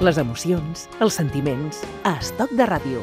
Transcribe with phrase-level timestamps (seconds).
[0.00, 3.00] les emocions, els sentiments, a Estoc de Ràdio.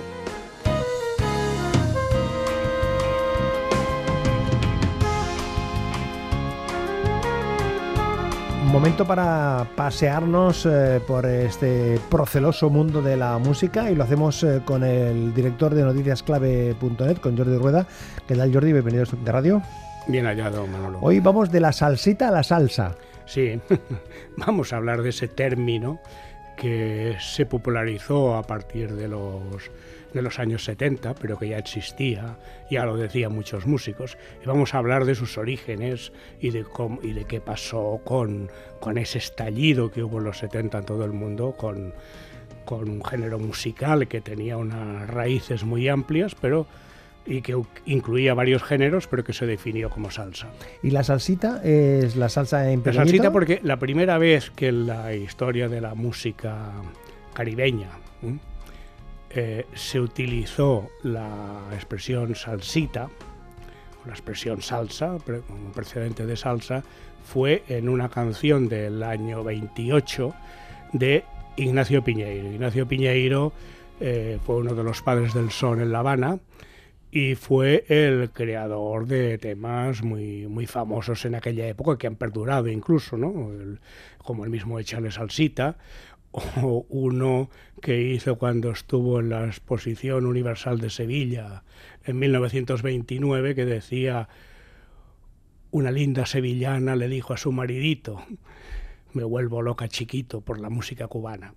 [8.71, 14.61] Momento para pasearnos eh, por este proceloso mundo de la música y lo hacemos eh,
[14.65, 17.87] con el director de noticiasclave.net, con Jordi Rueda.
[18.27, 18.73] ¿Qué tal Jordi?
[18.73, 19.61] Bienvenido a de Radio.
[20.07, 20.99] Bien hallado, Manolo.
[21.01, 22.95] Hoy vamos de la salsita a la salsa.
[23.25, 23.59] Sí,
[24.37, 25.99] vamos a hablar de ese término
[26.55, 29.71] que se popularizó a partir de los,
[30.13, 32.37] de los años 70, pero que ya existía,
[32.69, 36.99] ya lo decían muchos músicos, y vamos a hablar de sus orígenes y de, cómo,
[37.01, 38.49] y de qué pasó con,
[38.79, 41.93] con ese estallido que hubo en los 70 en todo el mundo, con,
[42.65, 46.67] con un género musical que tenía unas raíces muy amplias, pero
[47.25, 50.47] y que incluía varios géneros, pero que se definió como salsa.
[50.83, 54.87] ¿Y la salsita es la salsa en La salsita porque la primera vez que en
[54.87, 56.71] la historia de la música
[57.33, 57.89] caribeña
[59.31, 63.09] eh, se utilizó la expresión salsita,
[64.05, 65.17] la expresión salsa,
[65.47, 66.83] como precedente de salsa,
[67.25, 70.33] fue en una canción del año 28
[70.93, 71.25] de
[71.57, 72.51] Ignacio Piñeiro.
[72.51, 73.51] Ignacio Piñeiro
[73.99, 76.39] eh, fue uno de los padres del son en La Habana,
[77.15, 82.67] y fue el creador de temas muy, muy famosos en aquella época que han perdurado
[82.67, 83.51] incluso, ¿no?
[84.17, 85.77] como el mismo Échale Salsita,
[86.61, 87.49] o uno
[87.81, 91.63] que hizo cuando estuvo en la Exposición Universal de Sevilla
[92.03, 94.27] en 1929 que decía,
[95.71, 98.25] una linda sevillana le dijo a su maridito,
[99.13, 101.53] me vuelvo loca chiquito por la música cubana.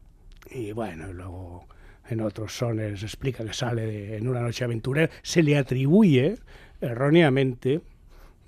[0.52, 1.66] Y bueno, luego
[2.08, 6.36] en otros sones explica que sale en una noche aventurera, se le atribuye
[6.80, 7.80] erróneamente,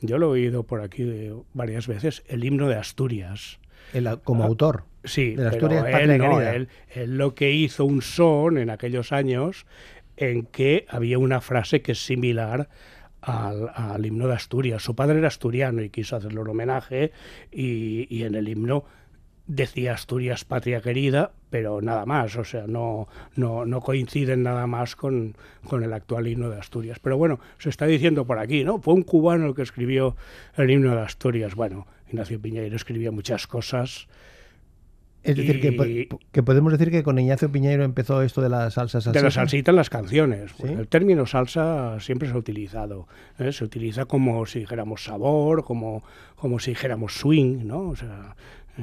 [0.00, 3.58] yo lo he oído por aquí varias veces, el himno de Asturias.
[4.24, 4.84] como ah, autor.
[5.04, 9.66] Sí, de Asturias él, él, lo que hizo un son en aquellos años
[10.16, 12.68] en que había una frase que es similar
[13.22, 14.82] al, al, himno de Asturias.
[14.82, 17.12] Su padre era asturiano y quiso hacerle un homenaje
[17.50, 18.84] y, y en el himno
[19.50, 24.94] decía Asturias patria querida, pero nada más, o sea, no, no, no coinciden nada más
[24.94, 25.34] con,
[25.68, 27.00] con, el actual himno de Asturias.
[27.00, 28.80] Pero bueno, se está diciendo por aquí, ¿no?
[28.80, 30.16] Fue un cubano el que escribió
[30.56, 31.56] el himno de Asturias.
[31.56, 34.06] Bueno, Ignacio Piñeiro escribía muchas cosas.
[35.22, 39.02] Es decir, que, que, podemos decir que con Ignacio Piñeiro empezó esto de la salsa
[39.02, 39.18] salsita.
[39.18, 40.52] De la salsita en las canciones.
[40.62, 43.06] el término salsa siempre se ha utilizado.
[43.38, 43.52] ¿eh?
[43.52, 46.02] Se utiliza como si dijéramos sabor, como,
[46.36, 47.90] como si dijéramos swing, ¿no?
[47.90, 48.34] O sea,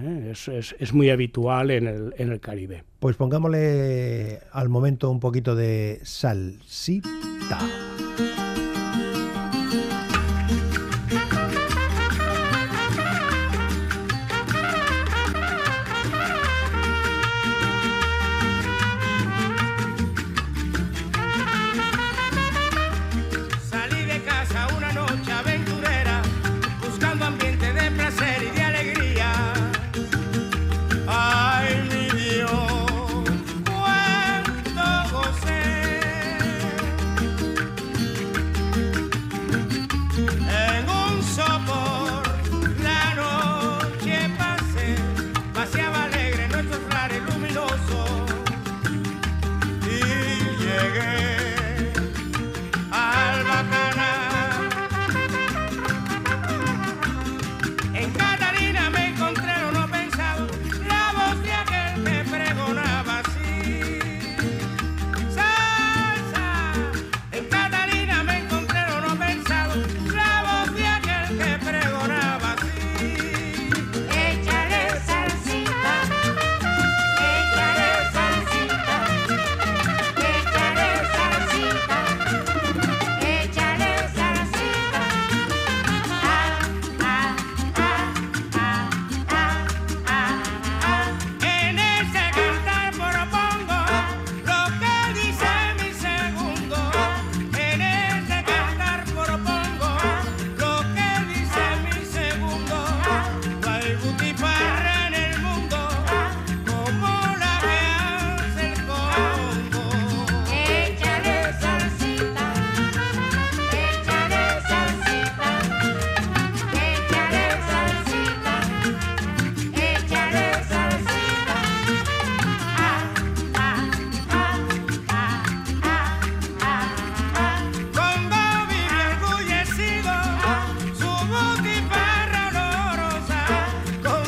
[0.04, 0.32] ¿eh?
[0.32, 2.84] Es, es, es, muy habitual en el, en el Caribe.
[3.00, 7.60] Pues pongámosle al momento un poquito de salsita.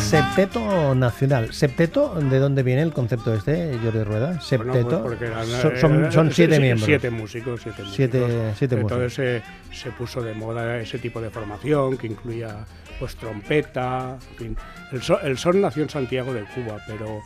[0.10, 1.54] Septeto Nacional.
[1.54, 2.16] ¿Septeto?
[2.16, 4.42] ¿De dónde viene el concepto este, Jordi Rueda?
[4.42, 5.02] ¿Septeto?
[5.02, 6.86] Bueno, pues son, son, son, siete siete, miembros.
[6.88, 7.62] Siete músicos.
[7.62, 8.58] Siete, siete, músicos.
[8.58, 12.66] siete Entonces se, se, puso de moda ese tipo de formación que incluía
[12.98, 14.58] pues trompeta, en fin.
[14.92, 17.22] El son, el son nació en Santiago de Cuba, pero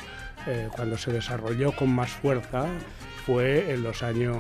[0.48, 2.66] eh, cuando se desarrolló con más fuerza
[3.26, 4.36] fue en los años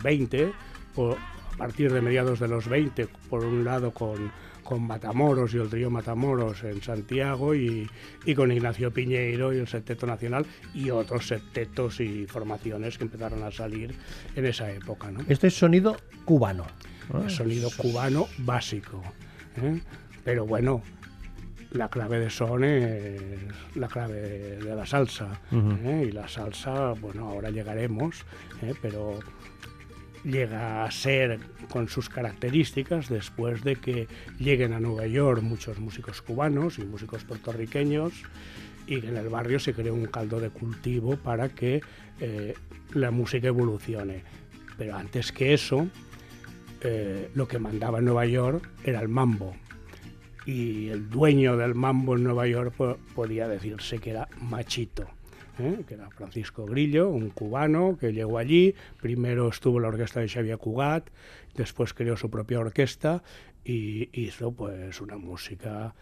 [0.00, 0.52] 20,
[0.94, 1.16] por,
[1.54, 4.30] a partir de mediados de los 20, por un lado con,
[4.64, 7.88] con Matamoros y el trío Matamoros en Santiago y,
[8.24, 13.42] y, con Ignacio Piñeiro y el Septeto Nacional y otros septetos y formaciones que empezaron
[13.44, 13.94] a salir
[14.34, 15.10] en esa época.
[15.10, 15.20] ¿no?
[15.28, 16.66] Este es sonido cubano.
[17.12, 17.28] ¿no?
[17.30, 19.02] Sonido cubano básico.
[19.62, 19.80] ¿eh?
[20.24, 20.82] Pero bueno,
[21.74, 23.30] la clave de son es
[23.74, 24.20] la clave
[24.58, 25.40] de la salsa.
[25.50, 25.86] Uh -huh.
[25.86, 26.06] ¿eh?
[26.08, 28.24] Y la salsa, bueno, ahora llegaremos,
[28.62, 28.74] ¿eh?
[28.80, 29.18] pero
[30.24, 31.38] llega a ser
[31.70, 37.24] con sus características después de que lleguen a Nueva York muchos músicos cubanos y músicos
[37.24, 38.12] puertorriqueños
[38.86, 41.82] y que en el barrio se cree un caldo de cultivo para que
[42.20, 42.54] eh,
[42.92, 44.22] la música evolucione.
[44.76, 45.88] Pero antes que eso,
[46.80, 49.54] eh, lo que mandaba en Nueva York era el mambo.
[50.46, 55.08] Y el dueño del mambo en Nueva York po podía decirse que era machito.
[55.58, 55.84] ¿Eh?
[55.86, 60.58] que era Francisco Grillo, un cubano que llegó allí, primero estuvo la orquesta de Xavier
[60.58, 61.08] Cugat,
[61.54, 63.22] después creó su propia orquesta
[63.64, 65.94] y hizo pues una música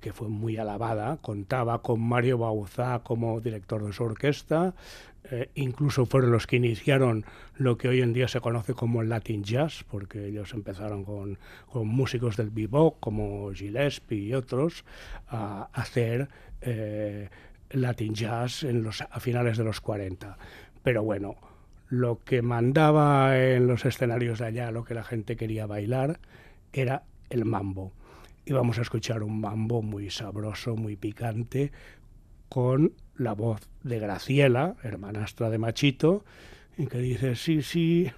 [0.00, 4.74] que fue muy alabada, contaba con Mario Bauzá como director de su orquesta,
[5.24, 7.24] eh, incluso fueron los que iniciaron
[7.56, 11.38] lo que hoy en día se conoce como el Latin Jazz, porque ellos empezaron con,
[11.66, 14.84] con músicos del bebop como Gillespie y otros
[15.28, 16.28] a hacer
[16.62, 17.28] eh,
[17.70, 20.36] Latin Jazz en los, a finales de los 40.
[20.82, 21.36] Pero bueno,
[21.88, 26.20] lo que mandaba en los escenarios de allá, lo que la gente quería bailar,
[26.72, 27.92] era el mambo.
[28.44, 31.72] Y vamos a escuchar un mambo muy sabroso, muy picante,
[32.48, 36.24] con la voz de Graciela, hermanastra de Machito,
[36.88, 38.10] que dice, sí, sí,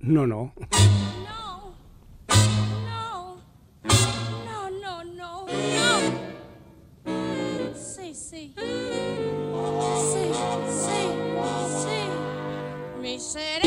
[0.00, 0.54] no, no.
[8.44, 8.85] No,
[13.26, 13.65] seré.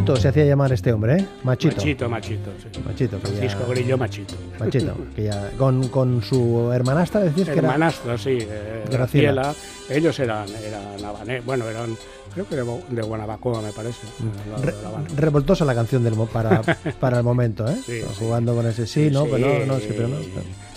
[0.00, 1.26] Machito se hacía llamar este hombre, ¿eh?
[1.44, 1.76] Machito.
[1.76, 2.80] Machito, machito, sí.
[2.84, 4.34] Machito, que ya- Francisco Grillo, machito.
[4.58, 7.60] Machito, que ya, con, con su hermanastra decís que era...
[7.60, 8.38] Hermanastra, sí.
[8.40, 9.42] eh, Graciela.
[9.42, 9.54] Graciela.
[9.90, 11.96] Ellos eran, eran habane- bueno, eran,
[12.32, 14.06] creo que de, Guanabacoa, me parece.
[14.50, 16.62] lado Re- revoltosa la canción del, para,
[17.00, 17.76] para el momento, ¿eh?
[17.84, 18.06] Sí, sí.
[18.18, 20.16] Jugando con ese sí, no, Sí, pero no, no, sí, pero no.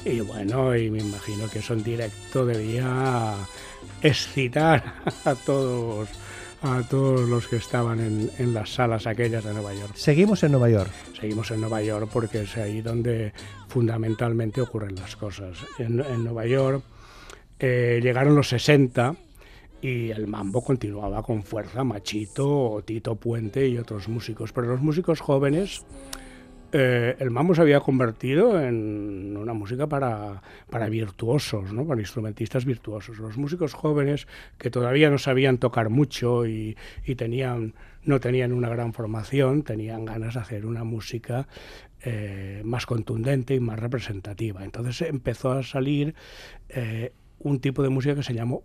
[0.05, 3.35] Y bueno, y me imagino que eso en directo debía
[4.01, 6.09] excitar a todos
[6.63, 9.95] a todos los que estaban en, en las salas aquellas de Nueva York.
[9.95, 10.89] Seguimos en Nueva York.
[11.19, 13.33] Seguimos en Nueva York porque es ahí donde
[13.67, 15.57] fundamentalmente ocurren las cosas.
[15.77, 16.83] En, en Nueva York
[17.59, 19.15] eh, llegaron los 60
[19.81, 24.53] y el mambo continuaba con fuerza, Machito, Tito Puente y otros músicos.
[24.53, 25.85] Pero los músicos jóvenes,
[26.75, 31.85] eh, el mambo se había convertido en una música para, para virtuosos, ¿no?
[31.85, 33.19] para instrumentistas virtuosos.
[33.19, 34.27] Los músicos jóvenes
[34.57, 36.75] que todavía no sabían tocar mucho y,
[37.05, 41.47] y tenían, no tenían una gran formación, tenían ganas de hacer una música
[42.05, 44.65] eh, más contundente y más representativa.
[44.65, 46.15] Entonces empezó a salir
[46.69, 48.63] eh, un tipo de música que se llamó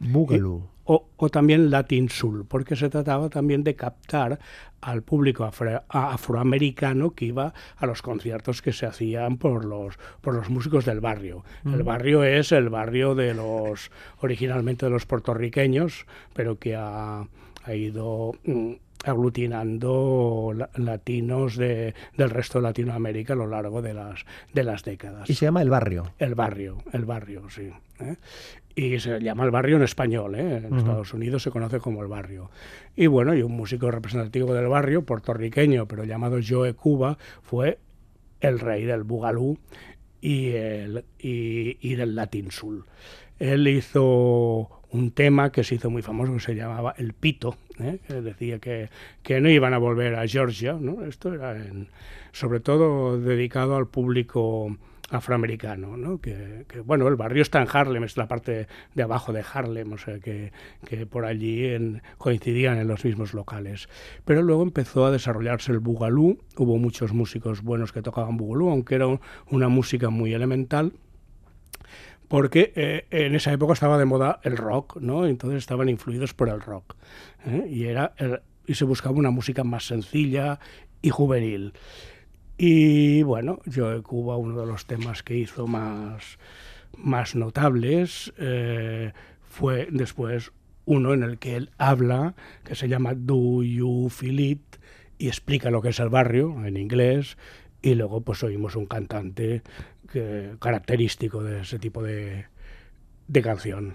[0.00, 0.68] Boogaloo.
[0.88, 4.38] O, o también Latin Soul, porque se trataba también de captar
[4.80, 10.34] al público afro- afroamericano que iba a los conciertos que se hacían por los, por
[10.34, 11.44] los músicos del barrio.
[11.64, 17.26] El barrio es el barrio de los, originalmente de los puertorriqueños, pero que ha,
[17.64, 18.72] ha ido mm,
[19.04, 24.82] aglutinando la- latinos de, del resto de Latinoamérica a lo largo de las, de las
[24.84, 25.28] décadas.
[25.28, 26.12] Y se llama El Barrio.
[26.18, 27.70] El barrio, el barrio, sí.
[28.00, 28.16] ¿eh?
[28.74, 30.58] Y se llama el barrio en español, ¿eh?
[30.58, 32.50] en Estados Unidos se conoce como el barrio.
[32.94, 37.78] Y bueno, y un músico representativo del barrio, puertorriqueño, pero llamado Joe Cuba, fue
[38.40, 39.58] el rey del bugalú
[40.20, 42.84] y, el, y, y del latin soul.
[43.38, 47.98] Él hizo un tema que se hizo muy famoso que se llamaba El Pito, ¿eh?
[48.06, 48.88] que decía que,
[49.22, 51.04] que no iban a volver a Georgia, ¿no?
[51.04, 51.56] Esto era
[52.32, 54.76] sobre todo dedicado al público
[55.10, 56.20] afroamericano, ¿no?
[56.20, 59.98] que, bueno, el barrio está en Harlem, es la parte de abajo de Harlem, o
[59.98, 60.50] sea que,
[60.84, 61.70] que por allí
[62.18, 63.88] coincidían en los mismos locales.
[64.24, 68.96] Pero luego empezó a desarrollarse el bugalú, hubo muchos músicos buenos que tocaban bugalú, aunque
[68.96, 70.92] era un- una música muy elemental,
[72.28, 75.26] porque eh, en esa época estaba de moda el rock, ¿no?
[75.26, 76.96] Entonces estaban influidos por el rock.
[77.46, 77.66] ¿eh?
[77.68, 78.12] Y, era
[78.66, 80.58] y se buscaba una música más sencilla
[81.02, 81.72] y juvenil.
[82.58, 86.38] Y bueno, Joe Cuba, uno de los temas que hizo más,
[86.96, 89.12] más notables, eh,
[89.48, 90.52] fue después
[90.86, 94.60] uno en el que él habla, que se llama Do You Feel
[95.18, 97.36] y explica lo que es el barrio en inglés,
[97.82, 99.62] y luego pues oímos un cantante
[100.10, 102.46] que, característico de ese tipo de,
[103.28, 103.94] de canción.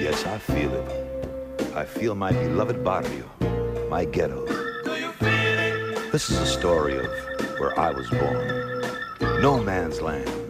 [0.00, 1.72] Yes, I feel it.
[1.74, 3.26] I feel my beloved barrio,
[3.90, 4.46] my ghetto.
[6.12, 7.06] This is a story of
[7.60, 9.42] where I was born.
[9.42, 10.45] No man's land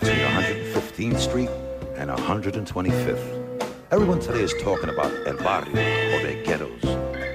[0.00, 1.50] between 115th Street
[1.96, 3.74] and 125th.
[3.90, 6.84] Everyone today is talking about El Barrio or their ghettos,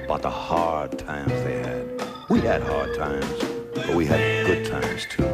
[0.05, 1.88] about the hard times they had.
[2.27, 3.31] We had hard times,
[3.75, 5.27] but we had good times too.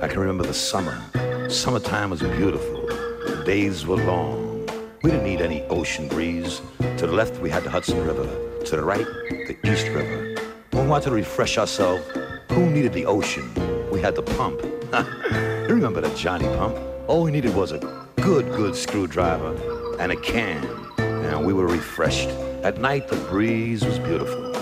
[0.00, 1.00] I can remember the summer.
[1.48, 2.86] Summertime was beautiful.
[2.86, 4.68] The days were long.
[5.02, 6.62] We didn't need any ocean breeze.
[6.78, 8.26] To the left, we had the Hudson River.
[8.64, 10.34] To the right, the East River.
[10.72, 12.04] When we wanted to refresh ourselves,
[12.48, 13.48] who needed the ocean?
[13.92, 14.62] We had the pump.
[15.72, 16.76] you remember the Johnny pump?
[17.08, 17.78] All we needed was a
[18.16, 19.56] good, good screwdriver
[19.98, 20.62] and a can,
[20.98, 22.28] and we were refreshed.
[22.62, 24.52] At night, the breeze was beautiful.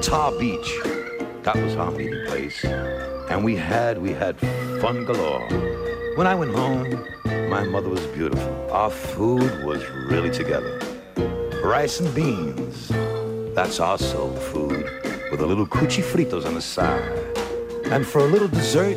[0.00, 0.78] Tar Beach,
[1.42, 2.64] that was our meeting place.
[2.64, 4.38] And we had, we had
[4.80, 5.48] fun galore.
[6.14, 8.70] When I went home, my mother was beautiful.
[8.70, 10.78] Our food was really together.
[11.64, 12.86] Rice and beans,
[13.52, 14.84] that's our soul food,
[15.32, 17.02] with a little cuchi fritos on the side.
[17.86, 18.96] And for a little dessert,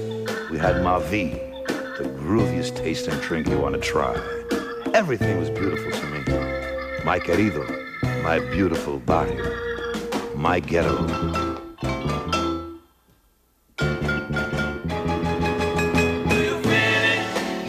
[0.52, 1.55] we had Mavi,
[2.36, 4.14] the grooviest tasting drink you want to try.
[4.94, 6.20] Everything was beautiful to me.
[7.04, 7.64] My querido,
[8.24, 9.46] my beautiful barrio,
[10.36, 11.06] my ghetto.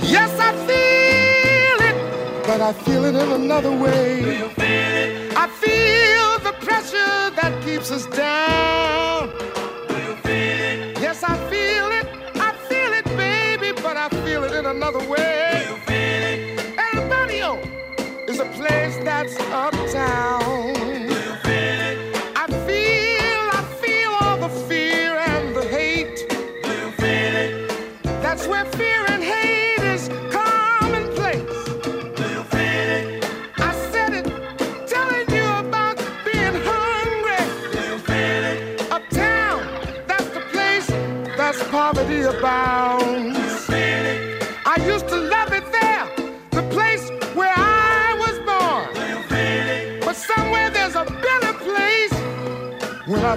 [0.03, 4.23] Yes, I feel it, but I feel it in another way.
[4.23, 4.51] Feel
[5.37, 9.56] I feel the pressure that keeps us down.
[14.67, 15.65] I feel it in another way.
[16.77, 17.59] El Barrio
[18.27, 20.75] is a place that's uptown.
[22.35, 26.27] I feel, I feel all the fear and the hate.
[28.23, 31.49] That's where fear and hate is commonplace.
[33.59, 34.27] I said it,
[34.89, 37.45] telling you about being hungry.
[38.91, 39.63] Uptown,
[40.09, 40.87] that's the place
[41.37, 42.86] that's poverty abounds.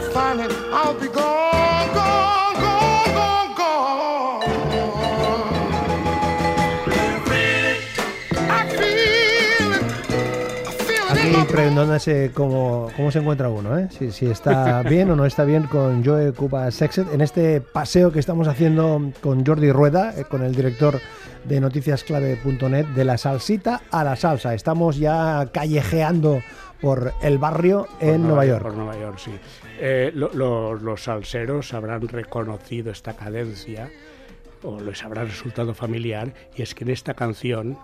[0.10, 4.44] Find it, I'll be gone, gone, gone, gone, gone.
[8.50, 13.88] I feel it, I feel it in Aquí preguntándose cómo, cómo se encuentra uno, ¿eh?
[13.92, 18.12] si, si está bien o no está bien con Joe Cuba Sexet en este paseo
[18.12, 21.00] que estamos haciendo con Jordi Rueda, eh, con el director
[21.46, 24.54] de noticiasclave.net, de la salsita a la salsa.
[24.54, 26.42] Estamos ya callejeando
[26.82, 28.64] por el barrio Por en Nueva York.
[28.64, 29.32] Por Nueva York, sí.
[29.80, 33.90] Eh, lo- lo- los salseros habrán reconocido esta cadencia
[34.64, 37.78] o les habrá resultado familiar y es que en esta canción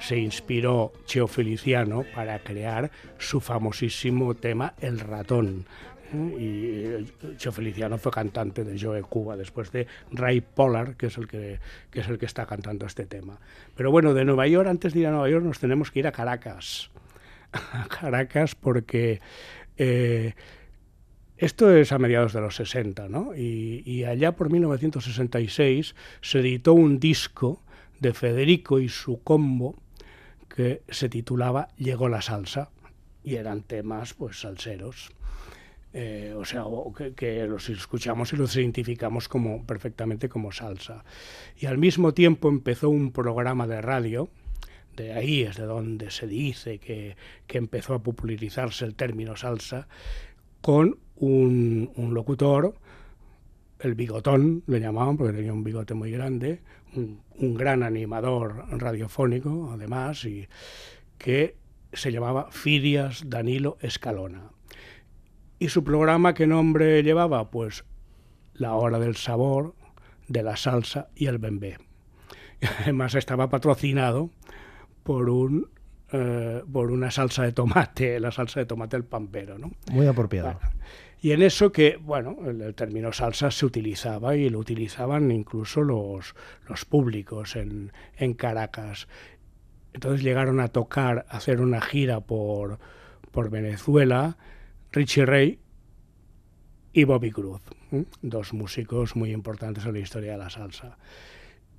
[0.00, 5.66] se inspiró Cheo Feliciano para crear su famosísimo tema El ratón.
[6.14, 6.36] ¿eh?
[6.38, 7.04] Y eh,
[7.36, 11.58] Cheo Feliciano fue cantante de Joe Cuba después de Ray Pollard, que es el que,
[11.90, 13.38] que es el que está cantando este tema.
[13.76, 16.06] Pero bueno, de Nueva York, antes de ir a Nueva York, nos tenemos que ir
[16.06, 16.90] a Caracas.
[17.52, 19.20] A Caracas porque
[19.76, 20.34] eh,
[21.40, 23.34] esto es a mediados de los 60, ¿no?
[23.34, 27.62] Y, allá por 1966 se editó un disco
[27.98, 29.74] de Federico y su combo
[30.54, 32.70] que se titulaba Llegó la salsa
[33.24, 35.12] y eran temas pues salseros.
[35.94, 36.64] Eh, o sea,
[36.94, 41.04] que, que los escuchamos y los identificamos como perfectamente como salsa.
[41.58, 44.28] Y al mismo tiempo empezó un programa de radio,
[44.96, 47.16] de ahí es de donde se dice que,
[47.46, 49.88] que empezó a popularizarse el término salsa,
[50.60, 52.74] con un, un locutor,
[53.80, 56.60] el bigotón le llamaban porque tenía un bigote muy grande,
[56.94, 60.48] un, gran animador radiofónico además, y
[61.18, 61.56] que
[61.92, 64.50] se llamaba Firias Danilo Escalona.
[65.58, 67.50] ¿Y su programa qué nombre llevaba?
[67.50, 67.84] Pues
[68.54, 69.74] La Hora del Sabor,
[70.28, 71.78] de la Salsa y el Bembé.
[72.82, 74.30] Además estaba patrocinado
[75.02, 75.68] por un
[76.12, 79.70] eh, por una salsa de tomate, la salsa de tomate el pampero, ¿no?
[79.92, 80.54] Muy apropiado.
[80.54, 80.70] Bueno,
[81.22, 85.82] y en eso que, bueno, el, el término salsa se utilizaba y lo utilizaban incluso
[85.82, 86.34] los,
[86.66, 89.06] los públicos en, en Caracas.
[89.92, 92.78] Entonces llegaron a tocar, a hacer una gira por,
[93.30, 94.36] por Venezuela,
[94.92, 95.58] Richie Ray
[96.92, 97.60] y Bobby Cruz,
[97.92, 98.06] ¿m?
[98.22, 100.96] dos músicos muy importantes en la historia de la salsa.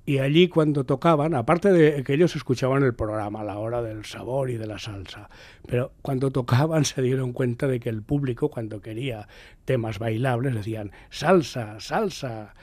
[0.04, 4.04] Y allí cuando tocaban, aparte de que ellos escuchaban el programa a la hora del
[4.04, 5.30] sabor y de la salsa,
[5.66, 9.28] pero cuando tocaban se dieron cuenta de que el público cuando quería
[9.64, 12.54] temas bailables decían salsa, salsa.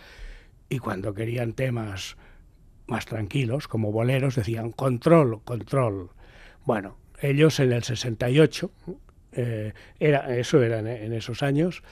[0.67, 2.17] Y cuando querían temas
[2.87, 6.09] más tranquilos, como boleros, decían control, control.
[6.65, 8.71] Bueno, ellos en el 68,
[9.31, 11.83] eh, era, eso era en, en esos años,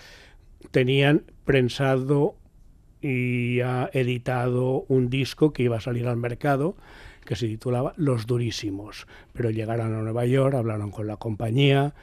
[0.72, 2.36] tenían prensado
[3.08, 6.76] y ha editado un disco que iba a salir al mercado
[7.26, 9.08] que se titulaba Los Durísimos.
[9.34, 11.94] Pero llegaron a Nueva York, hablaron con la compañía,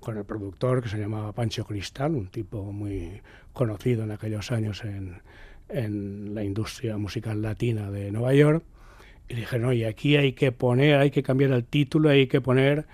[0.00, 4.84] con el productor que se llamaba Pancho Cristal, un tipo muy conocido en aquellos años
[4.84, 5.22] en,
[5.68, 8.64] en la industria musical latina de Nueva York.
[9.28, 12.86] Y dijeron, oye, aquí hay que poner, hay que cambiar el título, hay que poner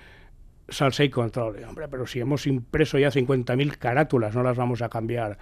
[0.69, 1.63] salsa y control.
[1.65, 5.39] Hombre, pero si hemos impreso ya 50.000 carátulas, no las vamos a cambiar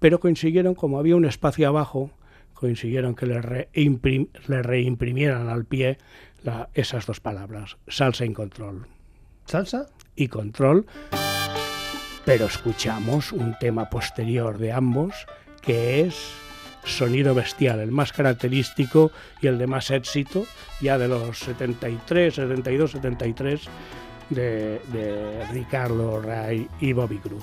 [0.00, 2.10] pero consiguieron, como había un espacio abajo,
[2.54, 5.98] consiguieron que le, reimprim, le reimprimieran al pie
[6.42, 8.86] la, esas dos palabras, salsa y control.
[9.46, 9.86] ¿Salsa?
[10.16, 10.86] Y control,
[12.24, 15.26] pero escuchamos un tema posterior de ambos,
[15.62, 16.32] que es
[16.84, 19.10] Sonido Bestial, el más característico
[19.40, 20.44] y el de más éxito,
[20.80, 23.60] ya de los 73, 72, 73,
[24.30, 27.42] de, de Ricardo Ray y Bobby Cruz.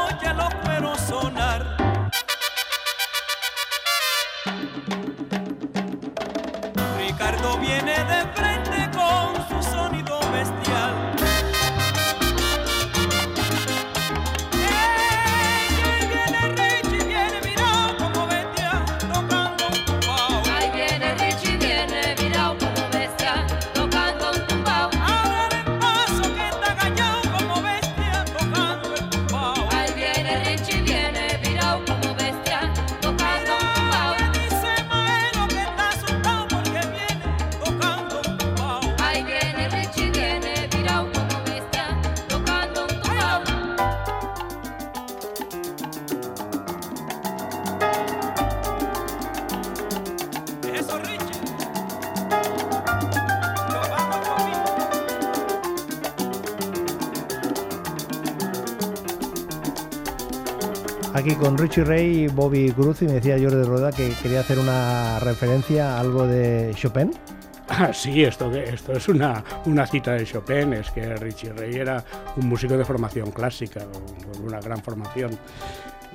[61.21, 64.57] Aquí con Richie Ray y Bobby Cruz y me decía Jordi Rueda que quería hacer
[64.57, 67.11] una referencia a algo de Chopin.
[67.69, 72.03] Ah, sí, esto, esto es una, una cita de Chopin, es que Richie Ray era
[72.37, 75.37] un músico de formación clásica, con una gran formación.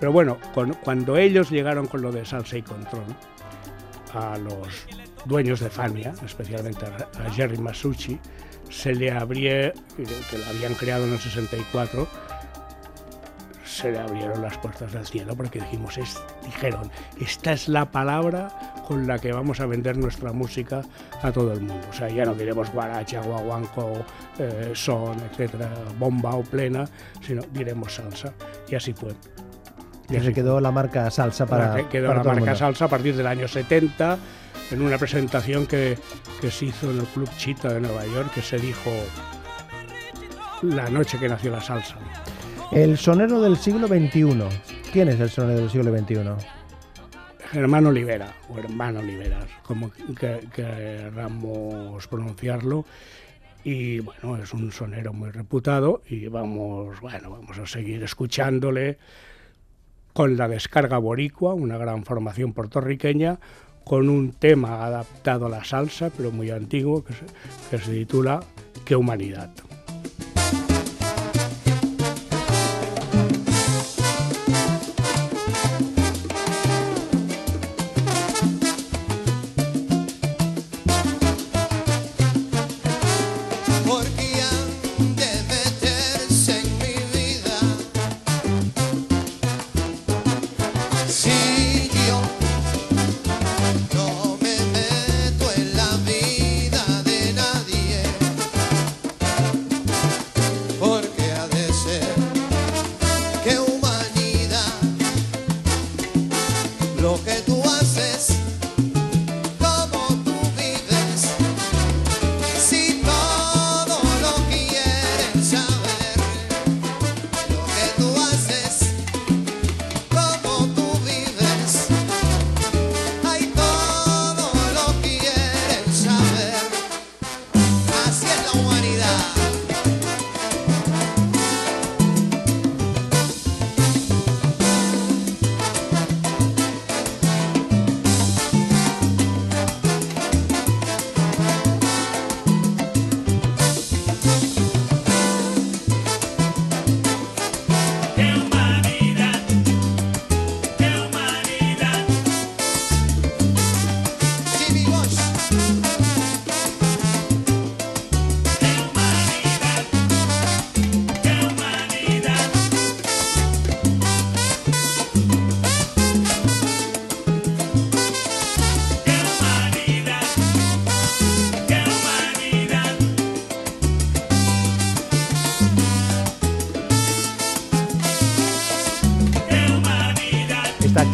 [0.00, 3.04] Pero bueno, con- cuando ellos llegaron con lo de salsa y control,
[4.12, 4.86] a los
[5.24, 8.18] dueños de Fania, especialmente a, a Jerry Masucci,
[8.70, 12.08] se le abrió, que la habían creado en el 64,
[13.76, 18.48] se le abrieron las puertas del cielo porque dijimos, es, dijeron, esta es la palabra
[18.88, 20.80] con la que vamos a vender nuestra música
[21.22, 21.86] a todo el mundo.
[21.90, 24.04] O sea, ya no diremos guaracha, guaguanco,
[24.38, 26.86] eh, son, etcétera, bomba o plena,
[27.20, 28.32] sino diremos salsa.
[28.68, 29.12] Y así fue.
[30.08, 33.14] Y así se quedó la marca salsa para, quedó para la marca salsa a partir
[33.14, 34.18] del año 70
[34.70, 35.98] en una presentación que,
[36.40, 38.90] que se hizo en el Club Chita de Nueva York que se dijo
[40.62, 41.96] la noche que nació la salsa.
[42.72, 44.38] El sonero del siglo XXI.
[44.92, 46.46] ¿Quién es el sonero del siglo XXI?
[47.50, 52.84] Germán Olivera, o hermano Oliveras, como que- queramos pronunciarlo.
[53.64, 58.98] Y bueno, es un sonero muy reputado y vamos, bueno, vamos a seguir escuchándole
[60.12, 63.38] con la descarga boricua, una gran formación puertorriqueña,
[63.84, 68.40] con un tema adaptado a la salsa, pero muy antiguo, que se titula
[68.84, 69.50] Qué humanidad.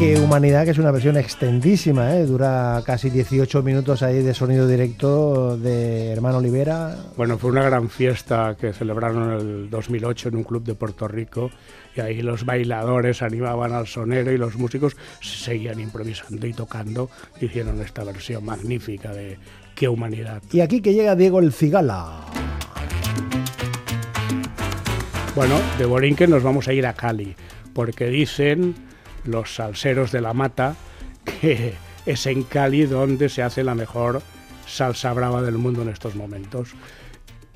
[0.02, 2.26] Que humanidad, que es una versión extendísima, ¿eh?
[2.26, 6.96] dura casi 18 minutos ahí de sonido directo de Hermano Olivera.
[7.16, 11.06] Bueno, fue una gran fiesta que celebraron en el 2008 en un club de Puerto
[11.06, 11.52] Rico
[11.94, 17.08] y ahí los bailadores animaban al sonero y los músicos seguían improvisando y tocando.
[17.40, 19.38] Hicieron esta versión magnífica de
[19.76, 20.42] Qué humanidad.
[20.50, 22.24] Y aquí que llega Diego el Cigala.
[25.36, 27.36] Bueno, de Borinquen nos vamos a ir a Cali
[27.72, 28.74] porque dicen
[29.24, 30.76] los salseros de la mata
[31.24, 31.74] que
[32.06, 34.22] es en Cali donde se hace la mejor
[34.66, 36.74] salsa brava del mundo en estos momentos.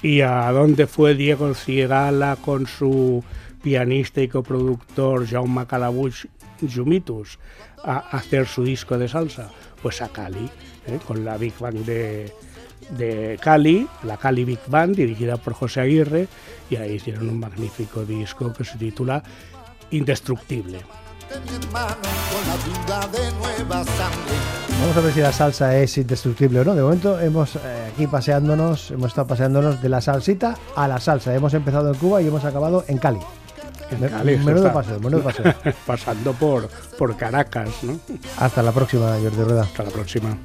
[0.03, 3.25] ¿Y a dónde fue Diego Cigala con su
[3.63, 6.27] pianista y coproductor Jaume Calabuch
[6.73, 7.39] Jumitus
[7.83, 9.51] a hacer su disco de salsa?
[9.83, 10.49] Pues a Cali,
[10.87, 10.99] ¿eh?
[11.07, 12.33] con la Big Band de,
[12.91, 16.29] de Cali, la Cali Big Band, dirigida por José Aguirre,
[16.71, 19.23] y ahí hicieron un magnífico disco que se titula
[19.91, 20.81] Indestructible.
[21.29, 21.97] De mi hermano
[22.31, 24.37] con la vida de nueva sangre.
[24.81, 26.75] Vamos a ver si la salsa es indestructible o no.
[26.75, 31.35] De momento hemos eh, aquí paseándonos, hemos estado paseándonos de la salsita a la salsa.
[31.35, 33.19] Hemos empezado en Cuba y hemos acabado en Cali.
[33.91, 35.53] En Me- Cali, menudo paseo, menudo paseo.
[35.87, 37.99] Pasando por, por Caracas, ¿no?
[38.39, 39.63] Hasta la próxima, Jordi Rueda.
[39.63, 40.37] Hasta la próxima.